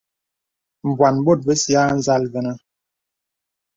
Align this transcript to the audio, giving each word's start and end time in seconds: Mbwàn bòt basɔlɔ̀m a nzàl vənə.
Mbwàn 0.87 1.15
bòt 1.25 1.39
basɔlɔ̀m 1.45 1.89
a 1.91 1.97
nzàl 1.97 2.23
vənə. 2.33 2.53